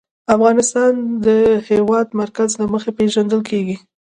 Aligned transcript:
افغانستان 0.35 0.91
د 1.25 1.27
د 1.27 1.27
هېواد 1.69 2.07
مرکز 2.21 2.49
له 2.59 2.65
مخې 2.73 2.91
پېژندل 2.97 3.41
کېږي. 3.49 3.75